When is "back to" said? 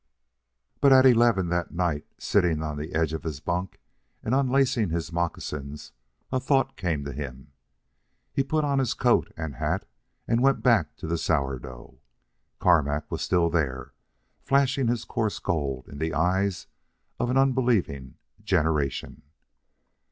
10.63-11.05